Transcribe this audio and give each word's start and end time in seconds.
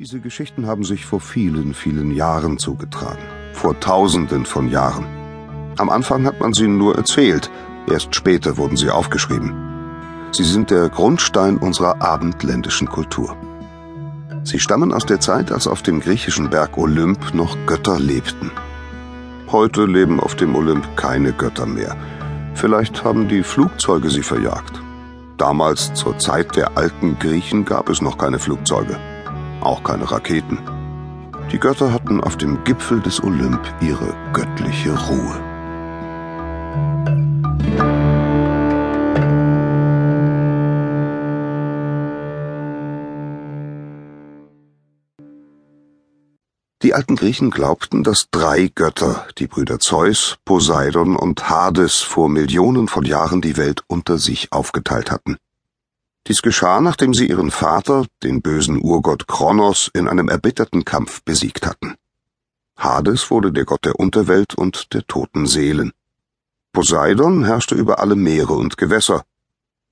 Diese 0.00 0.20
Geschichten 0.20 0.68
haben 0.68 0.84
sich 0.84 1.04
vor 1.04 1.18
vielen, 1.18 1.74
vielen 1.74 2.12
Jahren 2.12 2.56
zugetragen. 2.58 3.24
Vor 3.52 3.80
Tausenden 3.80 4.46
von 4.46 4.70
Jahren. 4.70 5.04
Am 5.76 5.90
Anfang 5.90 6.24
hat 6.24 6.38
man 6.38 6.52
sie 6.52 6.68
nur 6.68 6.94
erzählt, 6.94 7.50
erst 7.90 8.14
später 8.14 8.58
wurden 8.58 8.76
sie 8.76 8.90
aufgeschrieben. 8.90 9.52
Sie 10.30 10.44
sind 10.44 10.70
der 10.70 10.88
Grundstein 10.88 11.56
unserer 11.56 12.00
abendländischen 12.00 12.88
Kultur. 12.88 13.36
Sie 14.44 14.60
stammen 14.60 14.92
aus 14.92 15.04
der 15.04 15.18
Zeit, 15.18 15.50
als 15.50 15.66
auf 15.66 15.82
dem 15.82 15.98
griechischen 15.98 16.48
Berg 16.48 16.78
Olymp 16.78 17.34
noch 17.34 17.56
Götter 17.66 17.98
lebten. 17.98 18.52
Heute 19.50 19.84
leben 19.84 20.20
auf 20.20 20.36
dem 20.36 20.54
Olymp 20.54 20.96
keine 20.96 21.32
Götter 21.32 21.66
mehr. 21.66 21.96
Vielleicht 22.54 23.02
haben 23.02 23.26
die 23.26 23.42
Flugzeuge 23.42 24.10
sie 24.10 24.22
verjagt. 24.22 24.80
Damals, 25.38 25.92
zur 25.94 26.18
Zeit 26.18 26.54
der 26.54 26.78
alten 26.78 27.18
Griechen, 27.18 27.64
gab 27.64 27.88
es 27.88 28.00
noch 28.00 28.16
keine 28.16 28.38
Flugzeuge 28.38 28.96
auch 29.68 29.84
keine 29.84 30.10
Raketen. 30.10 30.58
Die 31.52 31.58
Götter 31.58 31.92
hatten 31.92 32.20
auf 32.20 32.36
dem 32.36 32.64
Gipfel 32.64 33.00
des 33.00 33.22
Olymp 33.22 33.60
ihre 33.80 34.14
göttliche 34.32 34.98
Ruhe. 35.08 35.48
Die 46.82 46.94
alten 46.94 47.16
Griechen 47.16 47.50
glaubten, 47.50 48.04
dass 48.04 48.28
drei 48.30 48.70
Götter, 48.74 49.26
die 49.38 49.46
Brüder 49.46 49.78
Zeus, 49.78 50.36
Poseidon 50.44 51.16
und 51.16 51.50
Hades, 51.50 52.00
vor 52.00 52.28
Millionen 52.28 52.88
von 52.88 53.04
Jahren 53.04 53.40
die 53.42 53.56
Welt 53.56 53.82
unter 53.88 54.16
sich 54.16 54.52
aufgeteilt 54.52 55.10
hatten. 55.10 55.36
Dies 56.28 56.42
geschah, 56.42 56.82
nachdem 56.82 57.14
sie 57.14 57.26
ihren 57.26 57.50
Vater, 57.50 58.04
den 58.22 58.42
bösen 58.42 58.82
Urgott 58.82 59.26
Kronos, 59.26 59.90
in 59.94 60.06
einem 60.06 60.28
erbitterten 60.28 60.84
Kampf 60.84 61.22
besiegt 61.22 61.66
hatten. 61.66 61.94
Hades 62.76 63.30
wurde 63.30 63.50
der 63.50 63.64
Gott 63.64 63.86
der 63.86 63.98
Unterwelt 63.98 64.54
und 64.54 64.92
der 64.92 65.06
toten 65.06 65.46
Seelen. 65.46 65.92
Poseidon 66.72 67.46
herrschte 67.46 67.74
über 67.74 67.98
alle 67.98 68.14
Meere 68.14 68.52
und 68.52 68.76
Gewässer. 68.76 69.24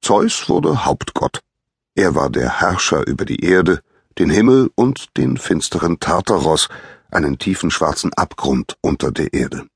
Zeus 0.00 0.48
wurde 0.48 0.86
Hauptgott. 0.86 1.40
Er 1.94 2.14
war 2.14 2.30
der 2.30 2.60
Herrscher 2.60 3.06
über 3.06 3.26
die 3.26 3.44
Erde, 3.44 3.82
den 4.18 4.30
Himmel 4.30 4.70
und 4.74 5.16
den 5.18 5.36
finsteren 5.36 6.00
Tartaros, 6.00 6.70
einen 7.10 7.38
tiefen 7.38 7.70
schwarzen 7.70 8.10
Abgrund 8.14 8.78
unter 8.80 9.12
der 9.12 9.34
Erde. 9.34 9.66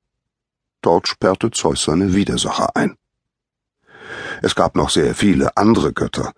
Dort 0.80 1.06
sperrte 1.06 1.50
Zeus 1.50 1.84
seine 1.84 2.14
Widersacher 2.14 2.74
ein. 2.74 2.96
Es 4.42 4.54
gab 4.54 4.76
noch 4.76 4.90
sehr 4.90 5.14
viele 5.14 5.56
andere 5.56 5.92
Götter. 5.92 6.32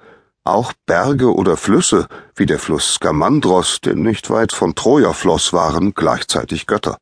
Auch 0.44 0.72
Berge 0.86 1.34
oder 1.34 1.56
Flüsse, 1.56 2.08
wie 2.34 2.46
der 2.46 2.58
Fluss 2.58 2.94
Skamandros, 2.94 3.80
der 3.80 3.94
nicht 3.94 4.30
weit 4.30 4.52
von 4.52 4.74
Troja 4.74 5.12
floss, 5.12 5.52
waren 5.52 5.92
gleichzeitig 5.94 6.66
Götter. 6.66 6.96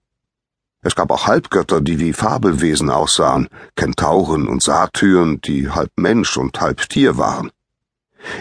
Es 0.82 0.94
gab 0.94 1.10
auch 1.10 1.26
Halbgötter, 1.26 1.80
die 1.80 1.98
wie 1.98 2.12
Fabelwesen 2.12 2.90
aussahen, 2.90 3.48
Kentauren 3.74 4.48
und 4.48 4.62
Satyren, 4.62 5.40
die 5.40 5.70
halb 5.70 5.90
Mensch 5.96 6.36
und 6.36 6.60
halb 6.60 6.88
Tier 6.88 7.18
waren. 7.18 7.50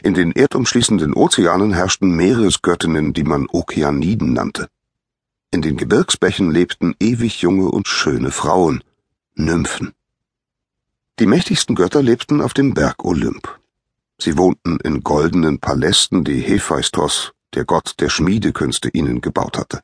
In 0.03 0.13
den 0.13 0.31
erdumschließenden 0.31 1.13
Ozeanen 1.13 1.73
herrschten 1.73 2.15
Meeresgöttinnen, 2.15 3.13
die 3.13 3.23
man 3.23 3.47
Okeaniden 3.51 4.33
nannte. 4.33 4.67
In 5.51 5.61
den 5.61 5.77
Gebirgsbächen 5.77 6.51
lebten 6.51 6.95
ewig 6.99 7.41
junge 7.41 7.69
und 7.69 7.87
schöne 7.87 8.31
Frauen, 8.31 8.83
Nymphen. 9.35 9.93
Die 11.17 11.27
mächtigsten 11.27 11.75
Götter 11.75 12.03
lebten 12.03 12.41
auf 12.41 12.53
dem 12.53 12.73
Berg 12.73 13.05
Olymp. 13.05 13.59
Sie 14.17 14.37
wohnten 14.37 14.79
in 14.81 15.01
goldenen 15.01 15.59
Palästen, 15.59 16.25
die 16.25 16.41
Hephaistos, 16.41 17.31
der 17.53 17.63
Gott 17.63 17.95
der 18.01 18.09
Schmiedekünste, 18.09 18.89
ihnen 18.89 19.21
gebaut 19.21 19.57
hatte. 19.57 19.79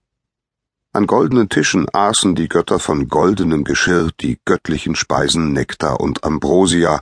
An 0.92 1.08
goldenen 1.08 1.48
Tischen 1.48 1.88
aßen 1.94 2.36
die 2.36 2.50
Götter 2.50 2.80
von 2.80 3.08
goldenem 3.08 3.64
Geschirr 3.64 4.10
die 4.20 4.40
göttlichen 4.44 4.96
Speisen 4.96 5.54
Nektar 5.54 6.02
und 6.02 6.26
Ambrosia, 6.26 7.02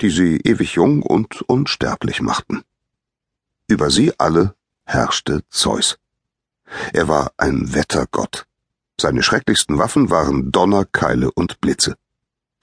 die 0.00 0.10
sie 0.10 0.38
ewig 0.38 0.74
jung 0.74 1.02
und 1.02 1.42
unsterblich 1.42 2.20
machten. 2.20 2.62
Über 3.68 3.90
sie 3.90 4.12
alle 4.18 4.56
herrschte 4.86 5.44
Zeus. 5.50 5.98
Er 6.92 7.06
war 7.06 7.30
ein 7.36 7.74
Wettergott. 7.74 8.46
Seine 9.00 9.22
schrecklichsten 9.22 9.78
Waffen 9.78 10.10
waren 10.10 10.50
Donner, 10.50 10.84
Keile 10.84 11.30
und 11.30 11.60
Blitze. 11.60 11.96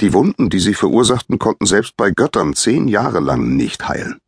Die 0.01 0.13
Wunden, 0.13 0.50
die 0.50 0.59
sie 0.59 0.73
verursachten, 0.73 1.39
konnten 1.39 1.66
selbst 1.66 1.95
bei 1.95 2.11
Göttern 2.11 2.53
zehn 2.53 2.88
Jahre 2.88 3.19
lang 3.19 3.56
nicht 3.56 3.88
heilen. 3.88 4.19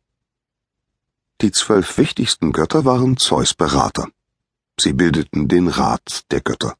Die 1.40 1.52
zwölf 1.52 1.98
wichtigsten 1.98 2.52
Götter 2.52 2.84
waren 2.84 3.16
Zeus 3.16 3.54
Berater. 3.54 4.08
Sie 4.80 4.92
bildeten 4.92 5.48
den 5.48 5.68
Rat 5.68 6.24
der 6.30 6.40
Götter. 6.40 6.74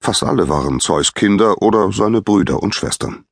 Fast 0.00 0.22
alle 0.22 0.48
waren 0.48 0.80
Zeus 0.80 1.14
Kinder 1.14 1.60
oder 1.62 1.90
seine 1.92 2.22
Brüder 2.22 2.62
und 2.62 2.74
Schwestern. 2.74 3.24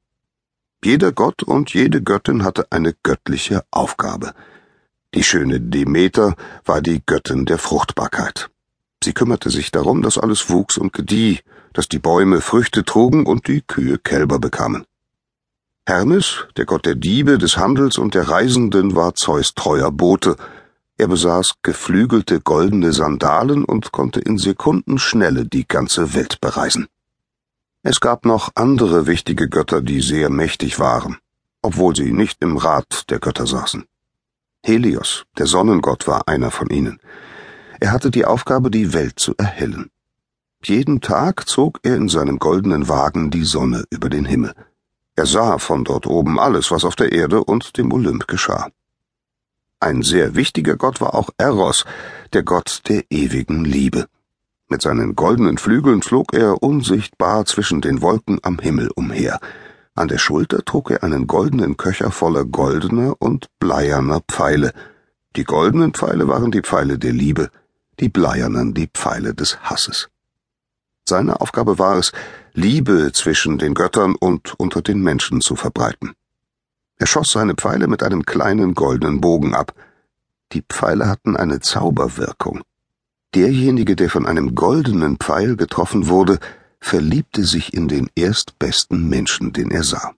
Jeder 0.84 1.12
Gott 1.12 1.42
und 1.42 1.72
jede 1.72 2.02
Göttin 2.02 2.44
hatte 2.44 2.66
eine 2.70 2.94
göttliche 3.02 3.64
Aufgabe. 3.70 4.34
Die 5.14 5.22
schöne 5.22 5.60
Demeter 5.60 6.34
war 6.64 6.82
die 6.82 7.00
Göttin 7.06 7.46
der 7.46 7.58
Fruchtbarkeit. 7.58 8.50
Sie 9.04 9.12
kümmerte 9.12 9.50
sich 9.50 9.70
darum, 9.70 10.00
dass 10.00 10.16
alles 10.16 10.48
wuchs 10.48 10.78
und 10.78 10.94
gedieh, 10.94 11.40
dass 11.74 11.88
die 11.88 11.98
Bäume 11.98 12.40
Früchte 12.40 12.86
trugen 12.86 13.26
und 13.26 13.48
die 13.48 13.60
Kühe 13.60 13.98
Kälber 13.98 14.38
bekamen. 14.38 14.86
Hermes, 15.84 16.46
der 16.56 16.64
Gott 16.64 16.86
der 16.86 16.94
Diebe, 16.94 17.36
des 17.36 17.58
Handels 17.58 17.98
und 17.98 18.14
der 18.14 18.30
Reisenden, 18.30 18.96
war 18.96 19.14
Zeus 19.14 19.52
treuer 19.52 19.92
Bote. 19.92 20.36
Er 20.96 21.08
besaß 21.08 21.56
geflügelte 21.60 22.40
goldene 22.40 22.94
Sandalen 22.94 23.66
und 23.66 23.92
konnte 23.92 24.20
in 24.20 24.38
Sekundenschnelle 24.38 25.44
die 25.44 25.68
ganze 25.68 26.14
Welt 26.14 26.40
bereisen. 26.40 26.86
Es 27.82 28.00
gab 28.00 28.24
noch 28.24 28.52
andere 28.54 29.06
wichtige 29.06 29.50
Götter, 29.50 29.82
die 29.82 30.00
sehr 30.00 30.30
mächtig 30.30 30.78
waren, 30.78 31.18
obwohl 31.60 31.94
sie 31.94 32.10
nicht 32.10 32.38
im 32.40 32.56
Rat 32.56 33.10
der 33.10 33.18
Götter 33.18 33.46
saßen. 33.46 33.84
Helios, 34.62 35.26
der 35.36 35.44
Sonnengott, 35.44 36.08
war 36.08 36.26
einer 36.26 36.50
von 36.50 36.70
ihnen. 36.70 37.00
Er 37.80 37.92
hatte 37.92 38.10
die 38.10 38.24
Aufgabe, 38.24 38.70
die 38.70 38.92
Welt 38.92 39.18
zu 39.18 39.34
erhellen. 39.36 39.90
Jeden 40.62 41.00
Tag 41.00 41.48
zog 41.48 41.80
er 41.82 41.96
in 41.96 42.08
seinem 42.08 42.38
goldenen 42.38 42.88
Wagen 42.88 43.30
die 43.30 43.44
Sonne 43.44 43.84
über 43.90 44.08
den 44.08 44.24
Himmel. 44.24 44.54
Er 45.16 45.26
sah 45.26 45.58
von 45.58 45.84
dort 45.84 46.06
oben 46.06 46.40
alles, 46.40 46.70
was 46.70 46.84
auf 46.84 46.96
der 46.96 47.12
Erde 47.12 47.44
und 47.44 47.76
dem 47.76 47.92
Olymp 47.92 48.26
geschah. 48.26 48.70
Ein 49.78 50.02
sehr 50.02 50.34
wichtiger 50.34 50.76
Gott 50.76 51.00
war 51.00 51.14
auch 51.14 51.28
Eros, 51.36 51.84
der 52.32 52.42
Gott 52.42 52.82
der 52.88 53.04
ewigen 53.10 53.64
Liebe. 53.64 54.06
Mit 54.68 54.80
seinen 54.80 55.14
goldenen 55.14 55.58
Flügeln 55.58 56.02
flog 56.02 56.32
er 56.32 56.62
unsichtbar 56.62 57.44
zwischen 57.44 57.82
den 57.82 58.00
Wolken 58.00 58.38
am 58.42 58.58
Himmel 58.58 58.90
umher. 58.96 59.38
An 59.94 60.08
der 60.08 60.18
Schulter 60.18 60.64
trug 60.64 60.90
er 60.90 61.04
einen 61.04 61.26
goldenen 61.26 61.76
Köcher 61.76 62.10
voller 62.10 62.44
goldener 62.44 63.14
und 63.20 63.50
bleierner 63.60 64.22
Pfeile. 64.26 64.72
Die 65.36 65.44
goldenen 65.44 65.92
Pfeile 65.92 66.26
waren 66.26 66.50
die 66.50 66.62
Pfeile 66.62 66.98
der 66.98 67.12
Liebe, 67.12 67.50
die 68.00 68.08
bleiernen 68.08 68.74
die 68.74 68.88
Pfeile 68.88 69.34
des 69.34 69.60
Hasses. 69.62 70.08
Seine 71.06 71.40
Aufgabe 71.40 71.78
war 71.78 71.98
es, 71.98 72.12
Liebe 72.54 73.12
zwischen 73.12 73.58
den 73.58 73.74
Göttern 73.74 74.14
und 74.14 74.58
unter 74.58 74.80
den 74.80 75.00
Menschen 75.02 75.40
zu 75.40 75.56
verbreiten. 75.56 76.12
Er 76.96 77.06
schoss 77.06 77.32
seine 77.32 77.54
Pfeile 77.54 77.88
mit 77.88 78.02
einem 78.02 78.24
kleinen 78.24 78.74
goldenen 78.74 79.20
Bogen 79.20 79.54
ab. 79.54 79.74
Die 80.52 80.62
Pfeile 80.62 81.08
hatten 81.08 81.36
eine 81.36 81.60
Zauberwirkung. 81.60 82.62
Derjenige, 83.34 83.96
der 83.96 84.08
von 84.08 84.26
einem 84.26 84.54
goldenen 84.54 85.16
Pfeil 85.16 85.56
getroffen 85.56 86.06
wurde, 86.08 86.38
verliebte 86.80 87.44
sich 87.44 87.74
in 87.74 87.88
den 87.88 88.08
erstbesten 88.14 89.08
Menschen, 89.08 89.52
den 89.52 89.70
er 89.70 89.82
sah. 89.82 90.12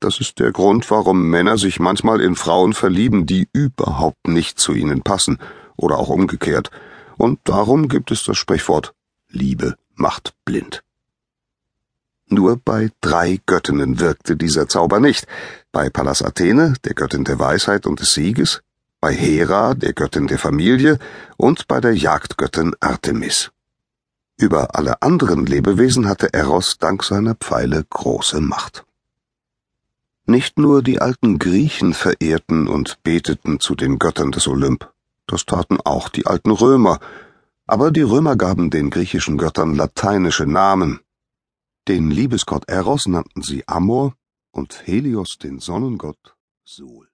Das 0.00 0.20
ist 0.20 0.38
der 0.38 0.52
Grund, 0.52 0.90
warum 0.90 1.28
Männer 1.28 1.58
sich 1.58 1.80
manchmal 1.80 2.20
in 2.20 2.36
Frauen 2.36 2.72
verlieben, 2.72 3.26
die 3.26 3.48
überhaupt 3.52 4.28
nicht 4.28 4.58
zu 4.58 4.72
ihnen 4.72 5.02
passen, 5.02 5.38
oder 5.76 5.98
auch 5.98 6.08
umgekehrt, 6.08 6.70
und 7.18 7.40
darum 7.44 7.88
gibt 7.88 8.10
es 8.10 8.24
das 8.24 8.38
Sprichwort 8.38 8.94
Liebe 9.28 9.76
macht 9.94 10.34
blind. 10.44 10.82
Nur 12.28 12.56
bei 12.56 12.90
drei 13.00 13.40
Göttinnen 13.46 14.00
wirkte 14.00 14.36
dieser 14.36 14.68
Zauber 14.68 15.00
nicht. 15.00 15.26
Bei 15.72 15.90
Pallas 15.90 16.22
Athene, 16.22 16.74
der 16.84 16.94
Göttin 16.94 17.24
der 17.24 17.38
Weisheit 17.38 17.86
und 17.86 18.00
des 18.00 18.14
Sieges, 18.14 18.62
bei 19.00 19.14
Hera, 19.14 19.74
der 19.74 19.92
Göttin 19.92 20.26
der 20.26 20.38
Familie, 20.38 20.98
und 21.36 21.68
bei 21.68 21.80
der 21.80 21.94
Jagdgöttin 21.94 22.74
Artemis. 22.80 23.50
Über 24.36 24.76
alle 24.76 25.02
anderen 25.02 25.46
Lebewesen 25.46 26.08
hatte 26.08 26.32
Eros 26.32 26.78
dank 26.78 27.02
seiner 27.02 27.34
Pfeile 27.34 27.84
große 27.88 28.40
Macht. 28.40 28.84
Nicht 30.26 30.58
nur 30.58 30.82
die 30.82 31.00
alten 31.00 31.38
Griechen 31.38 31.94
verehrten 31.94 32.68
und 32.68 33.02
beteten 33.02 33.60
zu 33.60 33.74
den 33.74 33.98
Göttern 33.98 34.30
des 34.30 34.46
Olymp. 34.46 34.92
Das 35.28 35.44
taten 35.44 35.78
auch 35.84 36.08
die 36.08 36.26
alten 36.26 36.50
Römer, 36.50 36.98
aber 37.66 37.90
die 37.90 38.02
Römer 38.02 38.34
gaben 38.34 38.70
den 38.70 38.88
griechischen 38.88 39.36
Göttern 39.36 39.74
lateinische 39.74 40.46
Namen. 40.46 41.00
Den 41.86 42.10
Liebesgott 42.10 42.66
Eros 42.66 43.06
nannten 43.06 43.42
sie 43.42 43.68
Amor 43.68 44.14
und 44.50 44.86
Helios 44.86 45.36
den 45.38 45.58
Sonnengott 45.58 46.34
Sol. 46.64 47.07